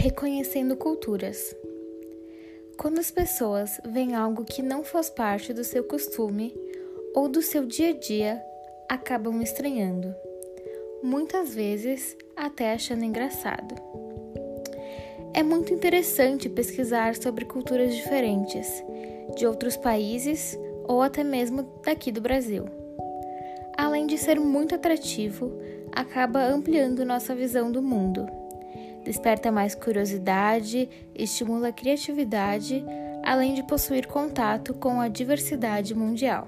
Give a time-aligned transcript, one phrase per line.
[0.00, 1.56] Reconhecendo culturas.
[2.78, 6.54] Quando as pessoas veem algo que não faz parte do seu costume
[7.16, 8.40] ou do seu dia a dia,
[8.88, 10.14] acabam estranhando,
[11.02, 13.74] muitas vezes até achando engraçado.
[15.34, 18.68] É muito interessante pesquisar sobre culturas diferentes,
[19.36, 22.66] de outros países ou até mesmo daqui do Brasil.
[23.76, 25.50] Além de ser muito atrativo,
[25.90, 28.38] acaba ampliando nossa visão do mundo
[29.08, 32.84] desperta mais curiosidade, estimula a criatividade,
[33.24, 36.46] além de possuir contato com a diversidade mundial.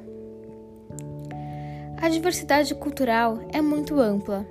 [1.96, 4.46] A diversidade cultural é muito ampla.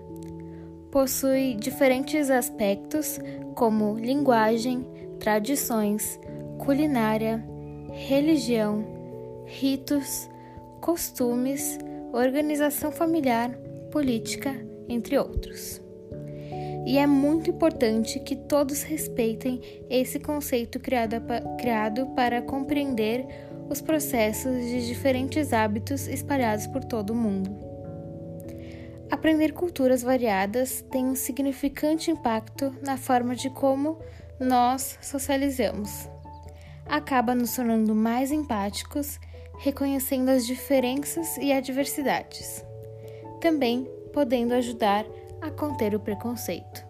[0.89, 3.19] Possui diferentes aspectos
[3.53, 4.87] como linguagem,
[5.19, 6.19] tradições,
[6.57, 7.45] culinária,
[7.91, 8.83] religião,
[9.45, 10.27] ritos,
[10.81, 11.77] costumes,
[12.11, 13.51] organização familiar,
[13.91, 14.55] política,
[14.87, 15.79] entre outros
[16.85, 21.15] e é muito importante que todos respeitem esse conceito criado,
[21.57, 23.25] criado para compreender
[23.69, 27.69] os processos de diferentes hábitos espalhados por todo o mundo.
[29.11, 33.99] Aprender culturas variadas tem um significante impacto na forma de como
[34.39, 36.07] nós socializamos.
[36.85, 39.19] Acaba nos tornando mais empáticos,
[39.59, 42.63] reconhecendo as diferenças e adversidades.
[43.41, 45.05] Também podendo ajudar
[45.41, 46.88] a conter o preconceito.